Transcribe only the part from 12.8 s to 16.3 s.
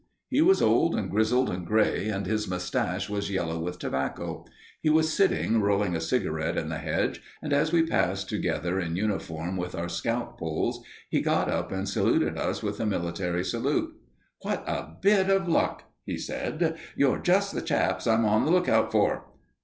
military salute. "What a bit of luck!" he